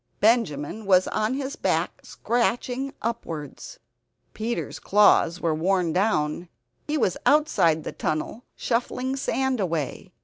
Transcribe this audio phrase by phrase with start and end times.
[0.19, 3.77] Benjamin was on his back scratching upwards.
[4.33, 6.49] Peter's claws were worn down;
[6.87, 10.11] he was outside the tunnel, shuffling sand away.